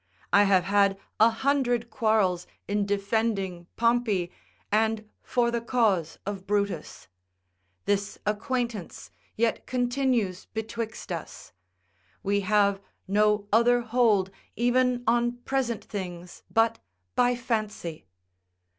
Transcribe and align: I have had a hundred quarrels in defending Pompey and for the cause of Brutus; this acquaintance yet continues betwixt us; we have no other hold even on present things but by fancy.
I 0.33 0.45
have 0.45 0.63
had 0.63 0.97
a 1.19 1.29
hundred 1.29 1.91
quarrels 1.91 2.47
in 2.67 2.87
defending 2.87 3.67
Pompey 3.77 4.31
and 4.71 5.07
for 5.21 5.51
the 5.51 5.61
cause 5.61 6.17
of 6.25 6.47
Brutus; 6.47 7.07
this 7.85 8.17
acquaintance 8.25 9.11
yet 9.37 9.67
continues 9.67 10.45
betwixt 10.47 11.11
us; 11.11 11.53
we 12.23 12.39
have 12.39 12.81
no 13.07 13.47
other 13.53 13.81
hold 13.81 14.31
even 14.55 15.03
on 15.05 15.33
present 15.45 15.83
things 15.85 16.41
but 16.49 16.79
by 17.13 17.35
fancy. 17.35 18.07